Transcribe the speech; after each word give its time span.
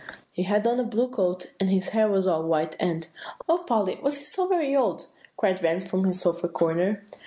]"He 0.31 0.41
had 0.45 0.65
on 0.65 0.79
a 0.79 0.83
blue 0.83 1.07
coat, 1.09 1.53
and 1.59 1.69
his 1.69 1.89
hair 1.89 2.07
was 2.09 2.25
all 2.25 2.47
white, 2.47 2.75
and" 2.79 3.07
"O 3.47 3.59
Polly! 3.59 3.99
was 4.01 4.17
he 4.17 4.23
so 4.23 4.47
very 4.47 4.75
old?" 4.75 5.05
cried 5.37 5.59
Van 5.59 5.85
from 5.87 6.05
his 6.05 6.19
sofa 6.19 6.47
corner. 6.47 7.05